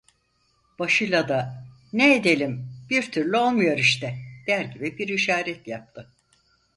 [0.79, 6.09] Başıyla da: "Ne idelim, bir türlü olmuyor işte!" der gibi bir işaret yaptı.